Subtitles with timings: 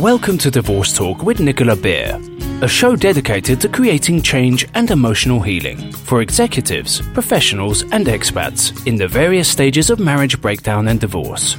[0.00, 2.20] Welcome to Divorce Talk with Nicola Beer,
[2.62, 8.96] a show dedicated to creating change and emotional healing for executives, professionals, and expats in
[8.96, 11.54] the various stages of marriage breakdown and divorce.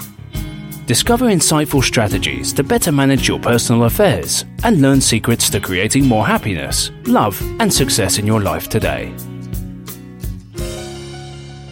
[0.85, 6.27] Discover insightful strategies to better manage your personal affairs and learn secrets to creating more
[6.27, 9.13] happiness, love, and success in your life today.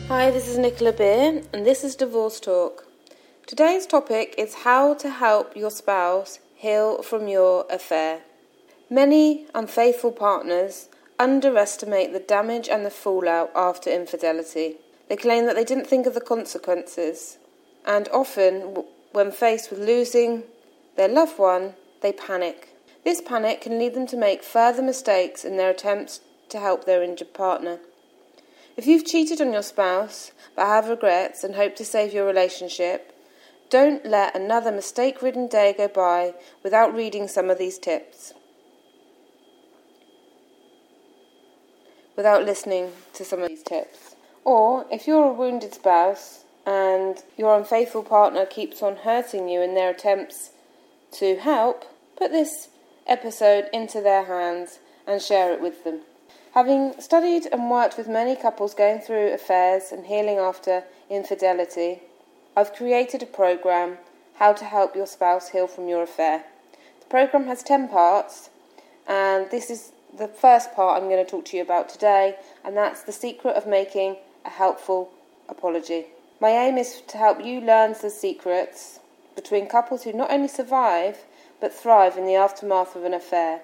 [0.08, 2.88] Hi, this is Nicola Beer, and this is Divorce Talk.
[3.46, 8.22] Today's topic is how to help your spouse heal from your affair.
[8.90, 10.88] Many unfaithful partners
[11.20, 14.78] underestimate the damage and the fallout after infidelity.
[15.10, 17.38] They claim that they didn't think of the consequences,
[17.86, 20.44] and often, when faced with losing
[20.96, 22.70] their loved one, they panic.
[23.04, 27.04] This panic can lead them to make further mistakes in their attempts to help their
[27.04, 27.80] injured partner.
[28.78, 33.13] If you've cheated on your spouse but have regrets and hope to save your relationship,
[33.74, 38.32] don't let another mistake ridden day go by without reading some of these tips.
[42.16, 44.16] Without listening to some of these tips.
[44.46, 49.74] Or, if you're a wounded spouse and your unfaithful partner keeps on hurting you in
[49.74, 50.52] their attempts
[51.14, 51.84] to help,
[52.16, 52.70] put this
[53.08, 54.78] episode into their hands
[55.08, 56.02] and share it with them.
[56.54, 62.04] Having studied and worked with many couples going through affairs and healing after infidelity,
[62.56, 63.98] I've created a program,
[64.36, 66.44] How to Help Your Spouse Heal from Your Affair.
[67.00, 68.52] The program has 10 parts,
[69.08, 72.78] and this is the first part I'm going to talk to you about today, and
[72.78, 75.10] that's the secret of making a helpful
[75.50, 76.06] apology.
[76.40, 79.00] My aim is to help you learn the secrets
[79.36, 81.24] between couples who not only survive
[81.60, 83.62] but thrive in the aftermath of an affair,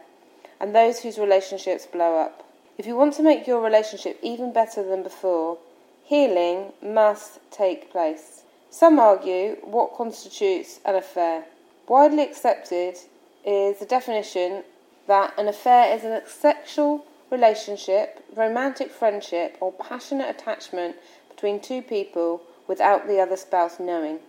[0.60, 2.44] and those whose relationships blow up.
[2.80, 5.60] If you want to make your relationship even better than before,
[6.04, 8.46] healing must take place.
[8.72, 11.46] Some argue what constitutes an affair.
[11.88, 12.98] Widely accepted
[13.44, 14.64] is the definition
[15.08, 20.96] that an affair is a sexual relationship, romantic friendship, or passionate attachment
[21.30, 24.20] between two people without the other spouse knowing.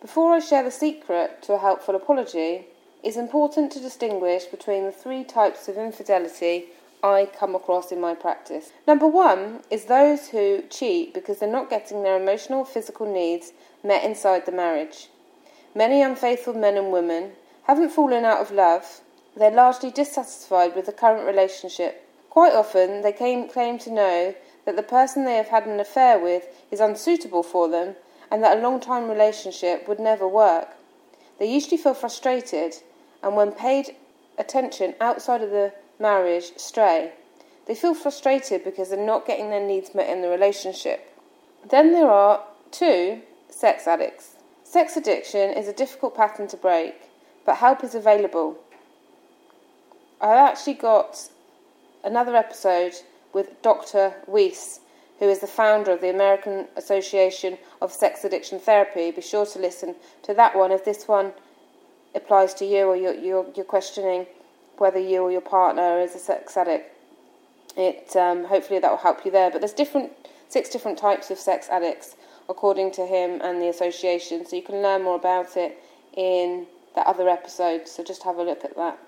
[0.00, 2.66] Before I share the secret to a helpful apology,
[3.04, 6.66] it's important to distinguish between the three types of infidelity
[7.04, 8.72] I come across in my practice.
[8.86, 13.52] Number one is those who cheat because they're not getting their emotional or physical needs
[13.82, 15.08] met inside the marriage.
[15.74, 17.32] Many unfaithful men and women
[17.64, 19.02] haven't fallen out of love,
[19.36, 22.08] they're largely dissatisfied with the current relationship.
[22.30, 26.18] Quite often, they claim, claim to know that the person they have had an affair
[26.18, 27.96] with is unsuitable for them
[28.30, 30.68] and that a long time relationship would never work.
[31.38, 32.76] They usually feel frustrated,
[33.22, 33.94] and when paid
[34.38, 37.12] attention outside of the marriage stray.
[37.66, 41.10] They feel frustrated because they're not getting their needs met in the relationship.
[41.68, 44.36] Then there are two sex addicts.
[44.64, 46.94] Sex addiction is a difficult pattern to break,
[47.46, 48.58] but help is available.
[50.20, 51.28] I've actually got
[52.02, 52.94] another episode
[53.32, 54.14] with Dr.
[54.26, 54.80] Weiss,
[55.18, 59.10] who is the founder of the American Association of Sex Addiction Therapy.
[59.10, 61.32] Be sure to listen to that one if this one
[62.14, 64.26] applies to you or you're, you're, you're questioning
[64.78, 66.90] whether you or your partner is a sex addict.
[67.76, 69.50] It um, hopefully that will help you there.
[69.50, 70.12] But there's different
[70.48, 72.16] six different types of sex addicts
[72.48, 74.46] according to him and the association.
[74.46, 75.78] So you can learn more about it
[76.16, 77.88] in that other episode.
[77.88, 78.98] So just have a look at that.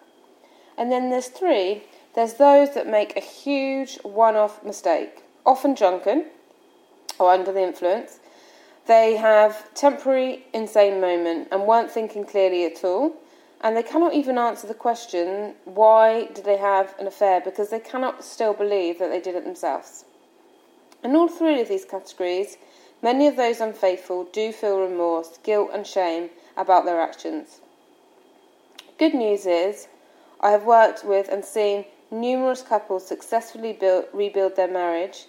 [0.78, 1.84] And then there's three.
[2.14, 6.26] There's those that make a huge one-off mistake, often drunken
[7.18, 8.18] or under the influence.
[8.86, 13.16] They have temporary insane moment and weren't thinking clearly at all
[13.66, 17.80] and they cannot even answer the question why did they have an affair because they
[17.80, 20.04] cannot still believe that they did it themselves.
[21.02, 22.58] In all three of these categories,
[23.02, 27.60] many of those unfaithful do feel remorse, guilt, and shame about their actions.
[29.00, 29.88] Good news is,
[30.40, 35.26] I have worked with and seen numerous couples successfully build, rebuild their marriage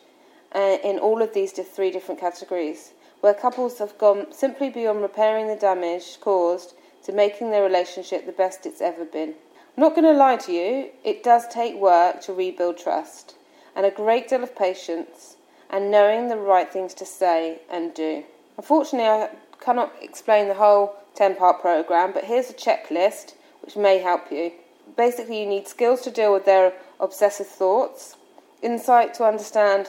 [0.54, 5.48] uh, in all of these three different categories, where couples have gone simply beyond repairing
[5.48, 6.76] the damage caused
[7.08, 9.30] to making their relationship the best it's ever been.
[9.30, 13.36] I'm not going to lie to you, it does take work to rebuild trust,
[13.78, 15.38] and a great deal of patience,
[15.70, 18.26] and knowing the right things to say and do.
[18.58, 19.30] Unfortunately, I
[19.62, 24.52] cannot explain the whole 10 part program, but here's a checklist which may help you.
[24.98, 28.18] Basically, you need skills to deal with their obsessive thoughts,
[28.62, 29.88] insight to understand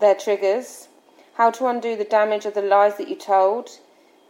[0.00, 0.88] their triggers,
[1.34, 3.78] how to undo the damage of the lies that you told,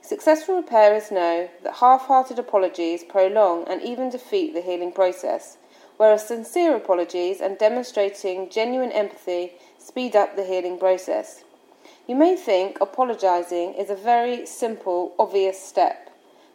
[0.01, 5.57] Successful repairers know that half hearted apologies prolong and even defeat the healing process,
[5.97, 11.43] whereas sincere apologies and demonstrating genuine empathy speed up the healing process.
[12.05, 16.09] You may think apologising is a very simple, obvious step,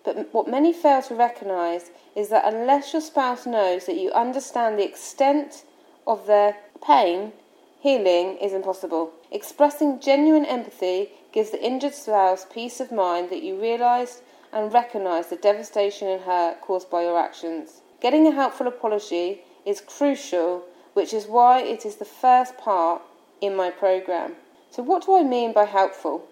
[0.05, 4.79] but what many fail to recognise is that unless your spouse knows that you understand
[4.79, 5.65] the extent
[6.09, 7.33] of their pain,
[7.79, 9.13] healing is impossible.
[9.31, 14.23] Expressing genuine empathy gives the injured spouse peace of mind that you realise
[14.53, 17.83] and recognise the devastation and hurt caused by your actions.
[18.01, 20.65] Getting a helpful apology is crucial,
[20.95, 23.03] which is why it is the first part
[23.43, 24.35] in my programme.
[24.71, 26.27] So, what do I mean by helpful?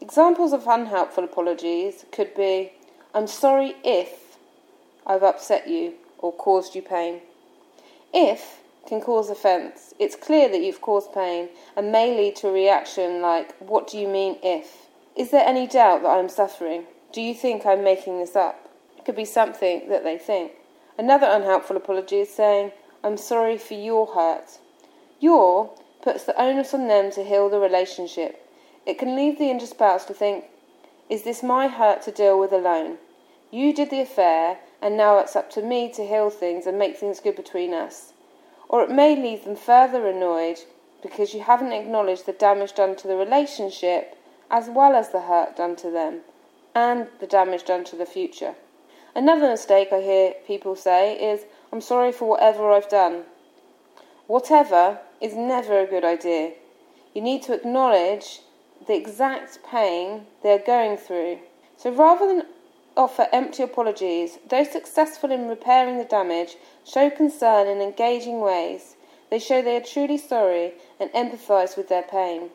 [0.00, 2.72] Examples of unhelpful apologies could be
[3.14, 4.36] I'm sorry if
[5.06, 7.20] I've upset you or caused you pain.
[8.12, 9.92] If can cause offence.
[9.98, 13.98] It's clear that you've caused pain and may lead to a reaction like, What do
[13.98, 14.86] you mean if?
[15.14, 16.84] Is there any doubt that I'm suffering?
[17.12, 18.70] Do you think I'm making this up?
[18.96, 20.52] It could be something that they think.
[20.96, 22.72] Another unhelpful apology is saying,
[23.04, 24.58] I'm sorry for your hurt.
[25.20, 25.70] Your
[26.00, 28.42] puts the onus on them to heal the relationship.
[28.86, 30.46] It can leave the injured spouse to think,
[31.10, 32.96] Is this my hurt to deal with alone?
[33.50, 36.96] You did the affair, and now it's up to me to heal things and make
[36.96, 38.14] things good between us
[38.68, 40.58] or it may leave them further annoyed
[41.02, 44.16] because you haven't acknowledged the damage done to the relationship
[44.50, 46.20] as well as the hurt done to them
[46.74, 48.54] and the damage done to the future.
[49.14, 53.24] Another mistake I hear people say is, I'm sorry for whatever I've done.
[54.26, 56.52] Whatever is never a good idea.
[57.14, 58.40] You need to acknowledge
[58.86, 61.38] the exact pain they're going through.
[61.76, 62.46] So rather than
[62.98, 68.96] offer empty apologies, those successful in repairing the damage show concern in engaging ways.
[69.30, 72.50] They show they are truly sorry and empathise with their pain.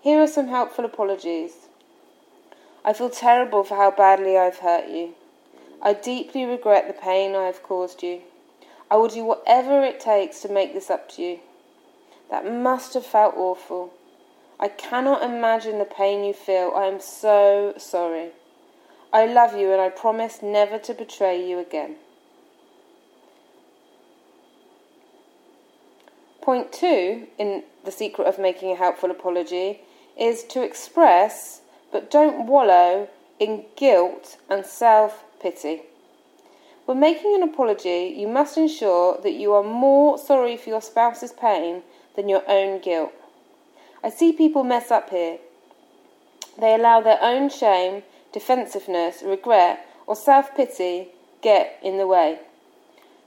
[0.00, 1.68] Here are some helpful apologies.
[2.84, 5.14] I feel terrible for how badly I've hurt you.
[5.82, 8.20] I deeply regret the pain I have caused you.
[8.90, 11.40] I will do whatever it takes to make this up to you.
[12.30, 13.92] That must have felt awful.
[14.60, 16.72] I cannot imagine the pain you feel.
[16.76, 18.30] I am so sorry.
[19.12, 21.96] I love you and I promise never to betray you again.
[26.40, 29.82] Point two in the secret of making a helpful apology
[30.18, 31.60] is to express
[31.92, 35.82] but don't wallow in guilt and self pity.
[36.86, 41.32] When making an apology, you must ensure that you are more sorry for your spouse's
[41.32, 41.82] pain
[42.16, 43.12] than your own guilt.
[44.02, 45.38] I see people mess up here.
[46.58, 51.08] They allow their own shame defensiveness, regret, or self pity
[51.42, 52.38] get in the way.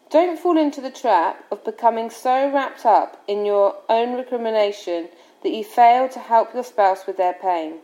[0.10, 5.10] Don't fall into the trap of becoming so wrapped up in your own recrimination
[5.44, 7.80] that you fail to help your spouse with their pain.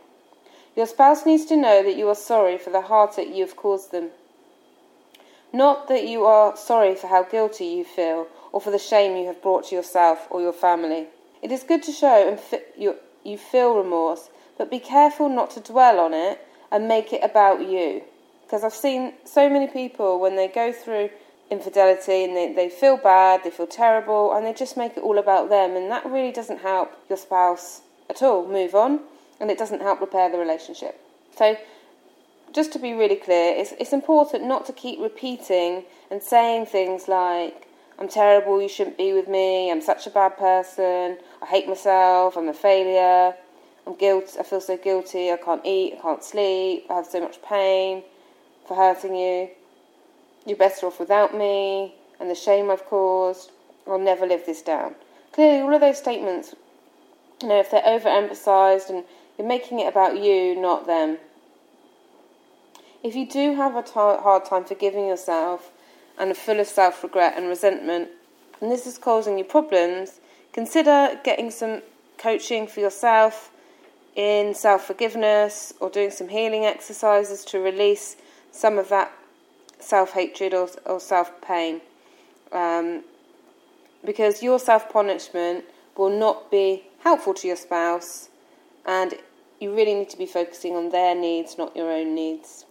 [0.76, 3.92] Your spouse needs to know that you are sorry for the heartache you have caused
[3.92, 4.10] them.
[5.52, 9.26] Not that you are sorry for how guilty you feel or for the shame you
[9.26, 11.08] have brought to yourself or your family.
[11.42, 15.50] It is good to show and fi- you, you feel remorse, but be careful not
[15.50, 16.40] to dwell on it
[16.72, 18.02] and make it about you.
[18.42, 21.10] Because I've seen so many people when they go through
[21.50, 25.18] infidelity and they, they feel bad, they feel terrible, and they just make it all
[25.18, 29.00] about them, and that really doesn't help your spouse at all move on,
[29.38, 30.98] and it doesn't help repair the relationship.
[31.36, 31.56] So,
[32.52, 37.08] just to be really clear, it's, it's important not to keep repeating and saying things
[37.08, 41.68] like, I'm terrible, you shouldn't be with me, I'm such a bad person, I hate
[41.68, 43.34] myself, I'm a failure.
[43.86, 44.38] I'm guilty.
[44.38, 45.30] I feel so guilty.
[45.30, 45.94] I can't eat.
[45.98, 46.86] I can't sleep.
[46.88, 48.02] I have so much pain
[48.66, 49.50] for hurting you.
[50.46, 53.50] You're better off without me, and the shame I've caused.
[53.86, 54.94] I'll never live this down.
[55.32, 56.54] Clearly, all of those statements,
[57.40, 59.04] you know, if they're overemphasized and
[59.36, 61.18] you're making it about you, not them.
[63.02, 65.72] If you do have a t- hard time forgiving yourself
[66.18, 68.10] and are full of self regret and resentment,
[68.60, 70.20] and this is causing you problems,
[70.52, 71.82] consider getting some
[72.18, 73.50] coaching for yourself
[74.14, 78.16] in self forgiveness or doing some healing exercises to release
[78.50, 79.12] some of that
[79.78, 81.80] self hatred or, or self pain.
[82.52, 83.04] Um,
[84.04, 85.64] because your self punishment
[85.96, 88.28] will not be helpful to your spouse,
[88.86, 89.14] and
[89.60, 92.64] you really need to be focusing on their needs, not your own needs.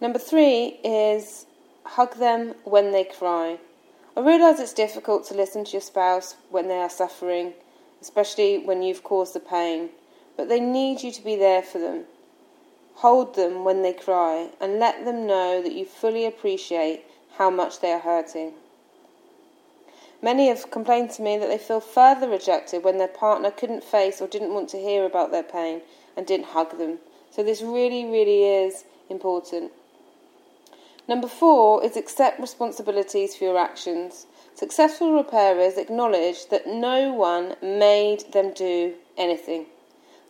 [0.00, 1.46] Number three is
[1.84, 3.58] hug them when they cry.
[4.16, 7.52] I realise it's difficult to listen to your spouse when they are suffering
[8.04, 9.88] especially when you've caused the pain,
[10.36, 12.04] but they need you to be there for them.
[12.96, 17.04] Hold them when they cry and let them know that you fully appreciate
[17.36, 18.54] how much they are hurting.
[20.22, 24.20] Many have complained to me that they feel further rejected when their partner couldn't face
[24.20, 25.82] or didn't want to hear about their pain
[26.16, 26.98] and didn't hug them.
[27.30, 29.72] So, this really, really is important.
[31.06, 34.26] Number four is accept responsibilities for your actions.
[34.54, 39.66] Successful repairers acknowledge that no one made them do anything.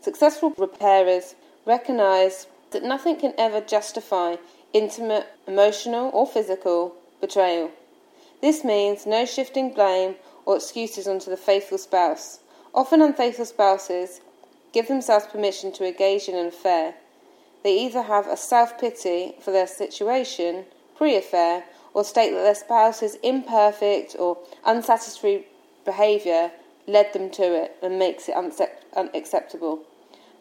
[0.05, 1.35] Successful repairers
[1.65, 4.37] recognise that nothing can ever justify
[4.75, 7.71] intimate, emotional, or physical betrayal.
[8.43, 12.41] This means no shifting blame or excuses onto the faithful spouse.
[12.75, 14.21] Often, unfaithful spouses
[14.73, 16.97] give themselves permission to engage in an affair.
[17.63, 22.55] They either have a self pity for their situation pre affair or state that their
[22.55, 25.47] spouse's imperfect or unsatisfactory
[25.87, 26.51] behaviour
[26.87, 28.35] led them to it and makes it
[28.95, 29.87] unacceptable.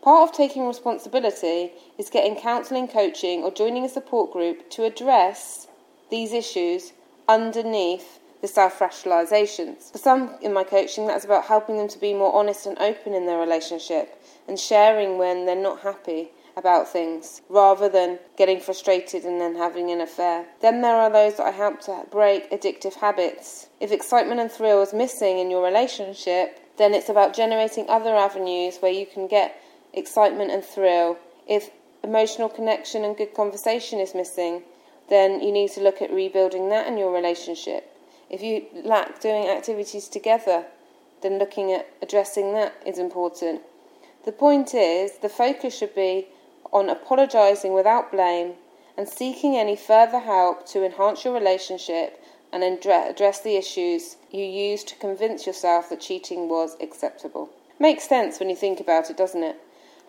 [0.03, 5.67] Part of taking responsibility is getting counselling, coaching, or joining a support group to address
[6.11, 6.91] these issues
[7.29, 9.93] underneath the self rationalizations.
[9.93, 13.13] For some in my coaching, that's about helping them to be more honest and open
[13.13, 19.23] in their relationship and sharing when they're not happy about things rather than getting frustrated
[19.23, 20.45] and then having an affair.
[20.61, 23.69] Then there are those that I help to break addictive habits.
[23.79, 28.79] If excitement and thrill is missing in your relationship, then it's about generating other avenues
[28.79, 29.57] where you can get
[29.93, 31.17] excitement and thrill.
[31.47, 31.69] If
[32.03, 34.63] emotional connection and good conversation is missing,
[35.09, 37.89] then you need to look at rebuilding that in your relationship.
[38.29, 40.65] If you lack doing activities together,
[41.21, 43.61] then looking at addressing that is important.
[44.25, 46.27] The point is, the focus should be
[46.71, 48.53] on apologising without blame
[48.97, 52.19] and seeking any further help to enhance your relationship
[52.51, 57.49] and address the issues you used to convince yourself that cheating was acceptable.
[57.79, 59.59] Makes sense when you think about it, doesn't it?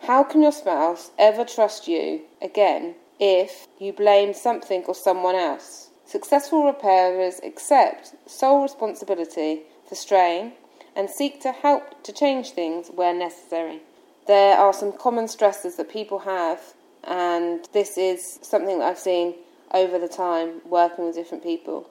[0.01, 5.89] How can your spouse ever trust you again if you blame something or someone else?
[6.05, 10.53] Successful repairers accept sole responsibility for strain
[10.95, 13.81] and seek to help to change things where necessary
[14.27, 16.73] there are some common stresses that people have,
[17.03, 19.35] and this is something that I've seen
[19.71, 21.89] over the time working with different people.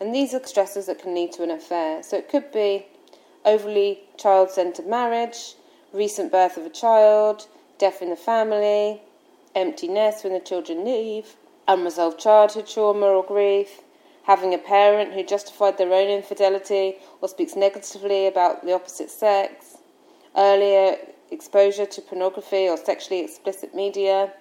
[0.00, 2.02] And these are stresses that can lead to an affair.
[2.02, 2.86] So it could be
[3.44, 5.54] overly child centered marriage,
[5.96, 7.48] recent birth of a child,
[7.78, 9.02] death in the family,
[9.54, 11.36] empty nest when the children leave,
[11.66, 13.80] unresolved childhood trauma or grief,
[14.24, 19.78] having a parent who justified their own infidelity or speaks negatively about the opposite sex,
[20.36, 20.96] earlier
[21.30, 24.32] exposure to pornography or sexually explicit media,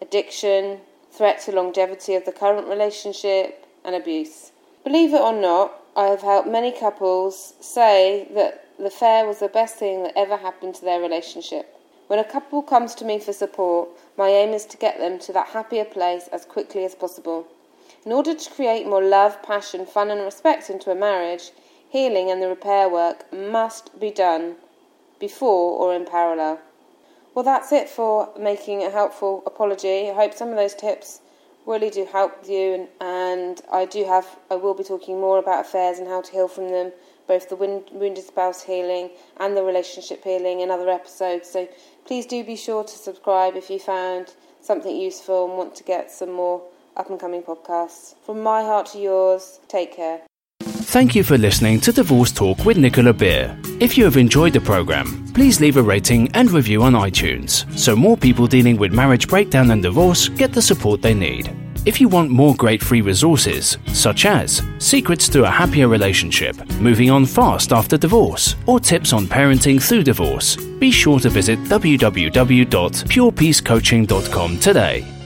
[0.00, 4.52] addiction, threat to longevity of the current relationship, and abuse.
[4.84, 9.48] Believe it or not, I have helped many couples say that the affair was the
[9.48, 11.76] best thing that ever happened to their relationship.
[12.06, 15.32] When a couple comes to me for support, my aim is to get them to
[15.34, 17.46] that happier place as quickly as possible.
[18.06, 21.50] In order to create more love, passion, fun, and respect into a marriage,
[21.90, 24.56] healing and the repair work must be done
[25.18, 26.58] before or in parallel.
[27.34, 30.08] Well, that's it for making a helpful apology.
[30.08, 31.20] I hope some of those tips
[31.66, 35.66] really do help you, and, and I do have, I will be talking more about
[35.66, 36.92] affairs and how to heal from them,
[37.26, 41.48] both the wounded spouse healing and the relationship healing in other episodes.
[41.48, 41.68] So
[42.06, 46.10] please do be sure to subscribe if you found something useful and want to get
[46.10, 46.62] some more
[46.96, 48.14] up and coming podcasts.
[48.24, 50.20] From my heart to yours, take care.
[50.62, 53.56] Thank you for listening to Divorce Talk with Nicola Beer.
[53.78, 57.94] If you have enjoyed the program, please leave a rating and review on iTunes so
[57.94, 61.54] more people dealing with marriage breakdown and divorce get the support they need.
[61.86, 67.08] If you want more great free resources, such as secrets to a happier relationship, moving
[67.10, 74.58] on fast after divorce, or tips on parenting through divorce, be sure to visit www.purepeacecoaching.com
[74.58, 75.19] today.